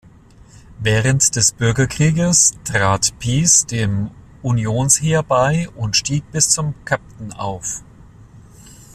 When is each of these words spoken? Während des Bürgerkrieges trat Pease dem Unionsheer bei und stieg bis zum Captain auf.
Während 0.79 1.35
des 1.35 1.51
Bürgerkrieges 1.51 2.57
trat 2.63 3.13
Pease 3.19 3.67
dem 3.67 4.09
Unionsheer 4.41 5.21
bei 5.21 5.69
und 5.75 5.95
stieg 5.95 6.23
bis 6.31 6.49
zum 6.49 6.73
Captain 6.85 7.31
auf. 7.33 7.83